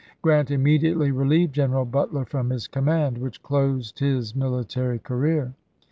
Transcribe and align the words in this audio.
Grant 0.23 0.49
immediately 0.49 1.11
re 1.11 1.27
lieved 1.27 1.51
General 1.51 1.85
Butler 1.85 2.25
from 2.25 2.51
command, 2.71 3.19
which 3.19 3.43
closed 3.43 3.99
his 3.99 4.35
military 4.35 4.97
career. 4.97 5.53